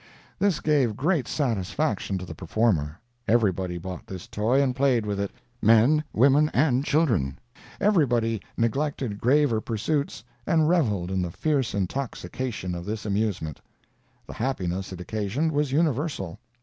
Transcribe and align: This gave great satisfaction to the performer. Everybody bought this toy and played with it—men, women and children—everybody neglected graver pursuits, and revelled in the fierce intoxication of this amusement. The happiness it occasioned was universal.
This 0.39 0.59
gave 0.61 0.95
great 0.97 1.27
satisfaction 1.27 2.17
to 2.17 2.25
the 2.25 2.33
performer. 2.33 2.99
Everybody 3.27 3.77
bought 3.77 4.07
this 4.07 4.27
toy 4.27 4.59
and 4.59 4.75
played 4.75 5.05
with 5.05 5.19
it—men, 5.19 6.03
women 6.11 6.49
and 6.55 6.83
children—everybody 6.83 8.41
neglected 8.57 9.19
graver 9.21 9.61
pursuits, 9.61 10.23
and 10.47 10.67
revelled 10.67 11.11
in 11.11 11.21
the 11.21 11.29
fierce 11.29 11.75
intoxication 11.75 12.73
of 12.73 12.83
this 12.83 13.05
amusement. 13.05 13.61
The 14.25 14.33
happiness 14.33 14.91
it 14.91 14.99
occasioned 14.99 15.51
was 15.51 15.71
universal. 15.71 16.39